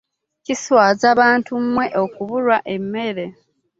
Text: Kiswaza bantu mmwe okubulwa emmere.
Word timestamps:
Kiswaza 0.45 1.07
bantu 1.21 1.51
mmwe 1.65 1.85
okubulwa 2.03 2.57
emmere. 2.75 3.25